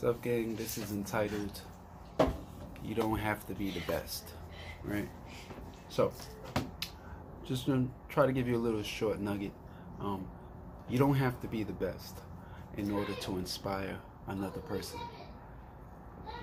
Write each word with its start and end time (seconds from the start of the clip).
Sub 0.00 0.22
Gang, 0.22 0.56
this 0.56 0.78
is 0.78 0.92
entitled 0.92 1.60
You 2.82 2.94
Don't 2.94 3.18
Have 3.18 3.46
to 3.48 3.54
Be 3.54 3.70
the 3.70 3.80
Best, 3.80 4.30
right? 4.82 5.06
So, 5.90 6.10
just 7.44 7.66
to 7.66 7.86
try 8.08 8.24
to 8.24 8.32
give 8.32 8.48
you 8.48 8.56
a 8.56 8.64
little 8.64 8.82
short 8.82 9.20
nugget. 9.20 9.52
Um, 10.00 10.26
you 10.88 10.98
don't 10.98 11.16
have 11.16 11.38
to 11.42 11.48
be 11.48 11.64
the 11.64 11.74
best 11.74 12.16
in 12.78 12.90
order 12.90 13.12
to 13.12 13.36
inspire 13.36 13.98
another 14.26 14.60
person. 14.60 14.98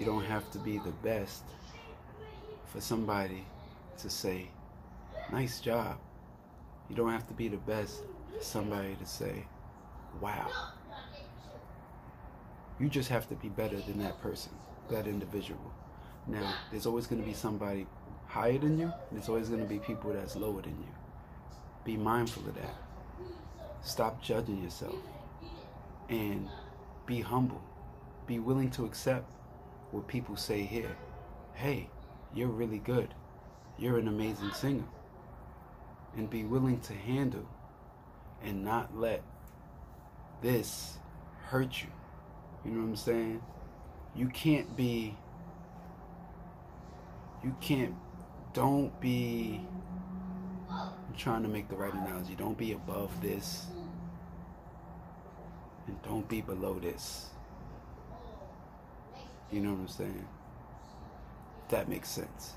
You 0.00 0.04
don't 0.04 0.24
have 0.24 0.50
to 0.50 0.58
be 0.58 0.78
the 0.78 0.94
best 1.04 1.44
for 2.72 2.80
somebody 2.80 3.46
to 3.98 4.10
say, 4.10 4.48
nice 5.30 5.60
job. 5.60 5.98
You 6.90 6.96
don't 6.96 7.12
have 7.12 7.28
to 7.28 7.34
be 7.34 7.46
the 7.46 7.58
best 7.58 8.02
for 8.36 8.42
somebody 8.42 8.96
to 8.96 9.06
say, 9.06 9.46
wow. 10.20 10.50
You 12.84 12.90
just 12.90 13.08
have 13.08 13.26
to 13.30 13.34
be 13.34 13.48
better 13.48 13.76
than 13.76 13.98
that 14.00 14.20
person, 14.20 14.52
that 14.90 15.06
individual. 15.06 15.72
Now, 16.26 16.52
there's 16.70 16.84
always 16.84 17.06
going 17.06 17.22
to 17.22 17.26
be 17.26 17.32
somebody 17.32 17.86
higher 18.26 18.58
than 18.58 18.78
you, 18.78 18.92
there's 19.10 19.30
always 19.30 19.48
going 19.48 19.62
to 19.62 19.66
be 19.66 19.78
people 19.78 20.12
that's 20.12 20.36
lower 20.36 20.60
than 20.60 20.72
you. 20.72 20.94
Be 21.82 21.96
mindful 21.96 22.46
of 22.46 22.54
that. 22.56 22.74
Stop 23.82 24.22
judging 24.22 24.62
yourself 24.62 24.96
and 26.10 26.46
be 27.06 27.22
humble. 27.22 27.62
Be 28.26 28.38
willing 28.38 28.70
to 28.72 28.84
accept 28.84 29.30
what 29.90 30.06
people 30.06 30.36
say 30.36 30.60
here. 30.60 30.94
Hey, 31.54 31.88
you're 32.34 32.48
really 32.48 32.80
good. 32.80 33.14
You're 33.78 33.96
an 33.96 34.08
amazing 34.08 34.52
singer. 34.52 34.84
And 36.18 36.28
be 36.28 36.44
willing 36.44 36.80
to 36.80 36.92
handle 36.92 37.48
and 38.42 38.62
not 38.62 38.94
let 38.94 39.22
this 40.42 40.98
hurt 41.44 41.82
you. 41.82 41.88
You 42.64 42.70
know 42.70 42.80
what 42.80 42.88
I'm 42.88 42.96
saying? 42.96 43.42
You 44.14 44.28
can't 44.28 44.76
be, 44.76 45.16
you 47.42 47.54
can't, 47.60 47.94
don't 48.52 48.98
be, 49.00 49.60
I'm 50.70 51.14
trying 51.16 51.42
to 51.42 51.48
make 51.48 51.68
the 51.68 51.76
right 51.76 51.92
analogy. 51.92 52.34
Don't 52.34 52.56
be 52.56 52.72
above 52.72 53.20
this 53.20 53.66
and 55.86 56.00
don't 56.02 56.28
be 56.28 56.40
below 56.40 56.78
this. 56.78 57.26
You 59.50 59.60
know 59.60 59.70
what 59.70 59.80
I'm 59.80 59.88
saying? 59.88 60.28
That 61.68 61.88
makes 61.88 62.08
sense. 62.08 62.54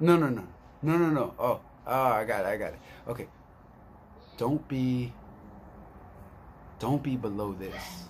No, 0.00 0.16
no, 0.16 0.28
no. 0.28 0.46
No, 0.82 0.96
no, 0.96 1.10
no. 1.10 1.34
Oh, 1.38 1.60
oh, 1.86 2.02
I 2.02 2.24
got 2.24 2.40
it. 2.40 2.46
I 2.46 2.56
got 2.56 2.72
it. 2.72 2.78
Okay. 3.08 3.26
Don't 4.36 4.66
be 4.68 5.12
don't 6.78 7.02
be 7.02 7.16
below 7.16 7.52
this. 7.52 8.04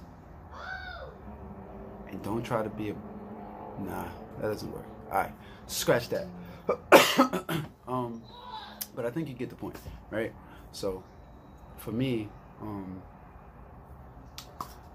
And 2.09 2.23
don't 2.23 2.43
try 2.43 2.63
to 2.63 2.71
be 2.71 2.91
a 2.91 2.95
Nah, 3.81 4.05
that 4.41 4.49
doesn't 4.49 4.73
work. 4.73 4.85
Alright. 5.09 5.33
Scratch 5.67 6.09
that. 6.09 6.27
um 7.89 8.23
but 8.95 9.07
I 9.07 9.11
think 9.11 9.29
you 9.29 9.35
get 9.35 9.51
the 9.51 9.55
point, 9.55 9.77
right? 10.11 10.33
So 10.73 11.05
for 11.77 11.93
me, 11.93 12.29
um 12.61 13.03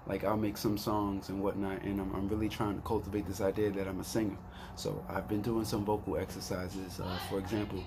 like 0.06 0.24
I'll 0.24 0.36
make 0.36 0.56
some 0.56 0.76
songs 0.76 1.30
and 1.30 1.42
whatnot, 1.42 1.82
and 1.82 2.00
I'm, 2.00 2.14
I'm 2.14 2.28
really 2.28 2.48
trying 2.48 2.76
to 2.76 2.82
cultivate 2.82 3.26
this 3.26 3.40
idea 3.40 3.70
that 3.70 3.88
I'm 3.88 4.00
a 4.00 4.04
singer. 4.04 4.36
So 4.76 5.04
I've 5.08 5.28
been 5.28 5.40
doing 5.40 5.64
some 5.64 5.84
vocal 5.84 6.18
exercises. 6.18 7.00
Uh, 7.00 7.18
for 7.30 7.38
example, 7.38 7.82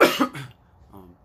um, 0.92 1.16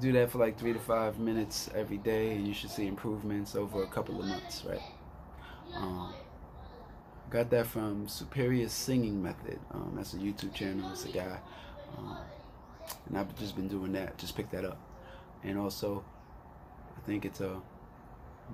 do 0.00 0.12
that 0.12 0.30
for 0.30 0.38
like 0.38 0.58
three 0.58 0.72
to 0.72 0.78
five 0.78 1.18
minutes 1.18 1.68
every 1.74 1.98
day, 1.98 2.32
and 2.32 2.46
you 2.46 2.54
should 2.54 2.70
see 2.70 2.86
improvements 2.86 3.54
over 3.54 3.82
a 3.82 3.86
couple 3.86 4.18
of 4.18 4.26
months, 4.26 4.64
right? 4.64 4.80
Um, 5.74 6.12
got 7.28 7.50
that 7.50 7.66
from 7.66 8.08
Superior 8.08 8.68
Singing 8.68 9.22
Method. 9.22 9.60
Um, 9.72 9.92
that's 9.96 10.14
a 10.14 10.16
YouTube 10.16 10.54
channel. 10.54 10.90
It's 10.90 11.04
a 11.04 11.08
guy, 11.12 11.38
um, 11.98 12.16
and 13.08 13.18
I've 13.18 13.36
just 13.38 13.56
been 13.56 13.68
doing 13.68 13.92
that. 13.92 14.16
Just 14.18 14.36
pick 14.36 14.50
that 14.50 14.64
up, 14.64 14.78
and 15.44 15.58
also, 15.58 16.04
I 16.96 17.00
think 17.06 17.24
it's 17.24 17.40
a 17.40 17.60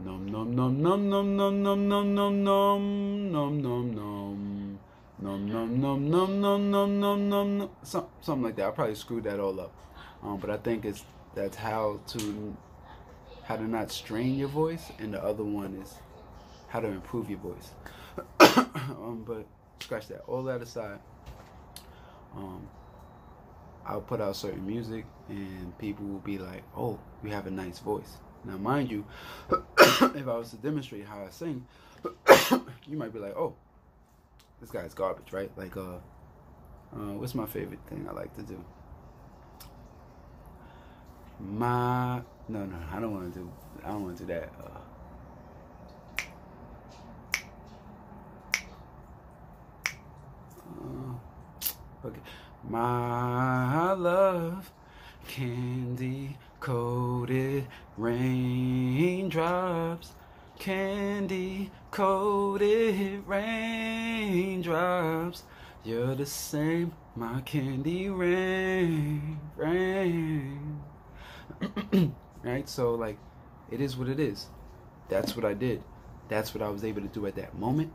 num 0.05 0.27
num 0.27 0.55
num 0.55 0.83
num 0.83 1.09
num 1.09 1.37
num 1.37 1.63
num 1.63 1.89
num 1.89 2.15
num 2.15 3.33
num 3.33 3.63
num 3.63 3.95
num. 3.95 4.79
Num 5.19 5.49
num 5.49 5.81
num 5.81 6.11
num 6.11 6.41
num 6.43 6.71
num 6.71 7.01
num 7.01 7.31
num 7.31 7.59
num 7.59 7.71
something 7.83 8.43
like 8.43 8.57
that. 8.57 8.67
I 8.67 8.71
probably 8.71 8.95
screwed 8.95 9.25
that 9.25 9.41
all 9.41 9.59
up, 9.59 9.73
um, 10.23 10.39
but 10.39 10.51
I 10.51 10.57
think 10.57 10.85
it's 10.85 11.05
that's 11.35 11.57
how 11.57 12.01
to 12.09 12.57
how 13.45 13.57
to 13.57 13.63
not 13.63 13.93
strain 13.93 14.37
your 14.37 14.49
voice, 14.49 14.91
and 14.99 15.15
the 15.15 15.23
other 15.23 15.45
one 15.45 15.75
is 15.75 15.95
how 16.69 16.81
to 16.81 16.89
improve 16.89 17.31
your 17.31 17.39
voice. 17.39 17.71
um, 18.41 19.25
but 19.27 19.47
scratch 19.81 20.09
that. 20.09 20.23
All 20.27 20.43
that 20.45 20.63
aside, 20.63 20.99
um, 22.35 22.69
I'll 23.85 24.01
put 24.01 24.21
out 24.21 24.35
certain 24.35 24.67
music, 24.67 25.05
and 25.29 25.77
people 25.79 26.07
will 26.07 26.21
be 26.21 26.39
like, 26.39 26.65
"Oh, 26.77 26.99
you 27.23 27.31
have 27.31 27.47
a 27.47 27.51
nice 27.51 27.79
voice." 27.79 28.19
Now, 28.45 28.57
mind 28.57 28.91
you, 28.91 29.05
if 29.51 30.29
I 30.29 30.37
was 30.37 30.51
to 30.51 30.57
demonstrate 30.57 31.05
how 31.05 31.25
I 31.25 31.31
sing, 31.31 31.67
you 32.87 32.97
might 32.97 33.13
be 33.13 33.19
like, 33.19 33.37
"Oh, 33.37 33.55
this 34.61 34.71
guy's 34.71 34.95
garbage," 34.95 35.33
right? 35.33 35.51
Like, 35.57 35.77
uh, 35.77 35.99
uh, 36.93 37.13
what's 37.15 37.35
my 37.35 37.47
favorite 37.47 37.81
thing 37.89 38.07
I 38.09 38.13
like 38.13 38.35
to 38.37 38.43
do? 38.43 38.65
My 41.41 42.23
no, 42.49 42.65
no, 42.65 42.77
I 42.93 43.01
don't 43.01 43.13
want 43.13 43.33
to 43.33 43.41
do. 43.41 43.51
I 43.85 43.89
don't 43.89 44.05
want 44.05 44.17
to 44.19 44.25
do 44.25 44.33
that. 44.33 44.53
Uh, 44.61 44.79
Okay. 52.05 52.21
My 52.69 53.93
love, 53.95 54.71
candy 55.27 56.37
coated 56.61 57.67
raindrops, 57.97 59.33
candy 60.57 61.73
coated 61.91 63.27
raindrops. 63.27 64.63
You're 65.85 66.15
the 66.15 66.27
same, 66.27 66.93
my 67.17 67.41
candy 67.41 68.09
rain, 68.09 69.41
rain. 69.57 70.81
right? 72.43 72.69
So, 72.69 72.95
like, 72.95 73.19
it 73.71 73.81
is 73.81 73.97
what 73.97 74.09
it 74.09 74.21
is. 74.21 74.47
That's 75.09 75.37
what 75.37 75.45
I 75.45 75.55
did. 75.55 75.83
That's 76.29 76.55
what 76.55 76.63
I 76.63 76.69
was 76.69 76.85
able 76.85 77.03
to 77.03 77.09
do 77.09 77.27
at 77.27 77.37
that 77.37 77.59
moment. 77.59 77.93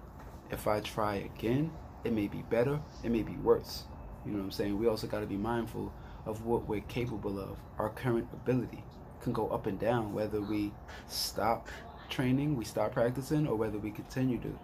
If 0.50 0.68
I 0.68 0.80
try 0.82 1.16
again, 1.16 1.72
it 2.04 2.14
may 2.14 2.28
be 2.28 2.44
better, 2.50 2.80
it 3.04 3.12
may 3.12 3.24
be 3.24 3.36
worse. 3.38 3.84
You 4.26 4.32
know 4.32 4.40
what 4.40 4.46
I'm 4.46 4.52
saying? 4.52 4.78
We 4.78 4.88
also 4.88 5.08
got 5.08 5.22
to 5.22 5.26
be 5.26 5.38
mindful 5.38 5.94
of 6.26 6.46
what 6.46 6.68
we're 6.68 6.82
capable 6.82 7.40
of. 7.40 7.58
Our 7.78 7.90
current 7.90 8.28
ability 8.34 8.84
can 9.22 9.34
go 9.34 9.48
up 9.50 9.68
and 9.68 9.80
down 9.80 10.14
whether 10.14 10.42
we 10.42 10.72
stop 11.08 11.68
training, 12.10 12.56
we 12.56 12.66
stop 12.66 12.92
practicing, 12.92 13.48
or 13.48 13.56
whether 13.56 13.78
we 13.78 13.92
continue 13.92 14.40
to, 14.40 14.60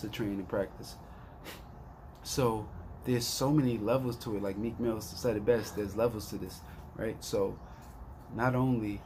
to 0.00 0.08
train 0.08 0.32
and 0.32 0.48
practice. 0.48 0.96
So 2.24 2.68
there's 3.04 3.26
so 3.26 3.50
many 3.50 3.78
levels 3.78 4.14
to 4.18 4.36
it. 4.36 4.44
Like 4.44 4.56
Meek 4.56 4.78
Mill 4.78 5.00
said 5.00 5.36
it 5.36 5.44
best, 5.44 5.74
there's 5.74 5.96
levels 5.96 6.28
to 6.28 6.36
this, 6.36 6.60
right? 6.94 7.16
So 7.18 7.58
not 8.34 8.54
only 8.54 9.00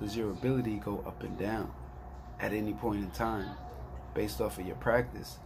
does 0.00 0.16
your 0.16 0.30
ability 0.30 0.76
go 0.84 1.02
up 1.06 1.22
and 1.22 1.38
down 1.38 1.70
at 2.40 2.52
any 2.52 2.72
point 2.72 3.00
in 3.00 3.10
time 3.10 3.50
based 4.14 4.40
off 4.40 4.58
of 4.58 4.66
your 4.66 4.76
practice, 4.76 5.38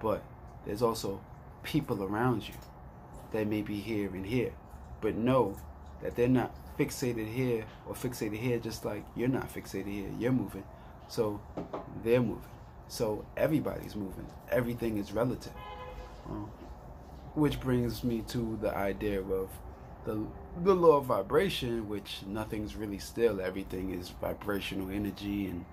but 0.00 0.22
there's 0.66 0.82
also 0.82 1.20
people 1.62 2.02
around 2.02 2.46
you 2.46 2.54
that 3.32 3.46
may 3.46 3.62
be 3.62 3.80
here 3.80 4.08
and 4.14 4.26
here. 4.26 4.52
But 5.00 5.16
know 5.16 5.56
that 6.02 6.16
they're 6.16 6.28
not 6.28 6.54
fixated 6.78 7.32
here 7.32 7.64
or 7.86 7.94
fixated 7.94 8.38
here 8.38 8.58
just 8.58 8.84
like 8.84 9.04
you're 9.16 9.28
not 9.28 9.52
fixated 9.52 9.88
here. 9.88 10.10
You're 10.18 10.32
moving. 10.32 10.64
So 11.08 11.40
they're 12.02 12.20
moving. 12.20 12.42
So 12.88 13.24
everybody's 13.36 13.96
moving. 13.96 14.26
Everything 14.50 14.98
is 14.98 15.12
relative. 15.12 15.52
Uh, 16.26 16.46
which 17.34 17.60
brings 17.60 18.04
me 18.04 18.22
to 18.28 18.58
the 18.60 18.74
idea 18.74 19.20
of 19.20 19.50
the 20.04 20.24
the 20.62 20.74
law 20.74 20.98
of 20.98 21.06
vibration, 21.06 21.88
which 21.88 22.20
nothing's 22.26 22.76
really 22.76 22.98
still. 22.98 23.40
Everything 23.40 23.92
is 23.92 24.10
vibrational 24.20 24.90
energy 24.90 25.46
and 25.46 25.64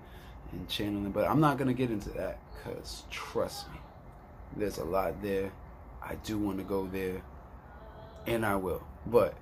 and 0.52 0.68
channeling. 0.68 1.12
But 1.12 1.28
I'm 1.28 1.40
not 1.40 1.58
gonna 1.58 1.72
get 1.72 1.90
into 1.90 2.10
that 2.10 2.38
because 2.52 3.04
trust 3.10 3.68
me, 3.70 3.78
there's 4.56 4.78
a 4.78 4.84
lot 4.84 5.22
there. 5.22 5.52
I 6.02 6.16
do 6.16 6.38
want 6.38 6.58
to 6.58 6.64
go 6.64 6.86
there 6.86 7.22
and 8.26 8.44
I 8.44 8.56
will. 8.56 8.84
But 9.06 9.34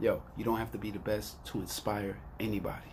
yo, 0.00 0.22
you 0.36 0.44
don't 0.44 0.58
have 0.58 0.72
to 0.72 0.78
be 0.78 0.90
the 0.90 0.98
best 0.98 1.44
to 1.46 1.58
inspire 1.58 2.18
anybody. 2.38 2.92